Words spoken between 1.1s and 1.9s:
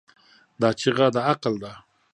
د عقل ده.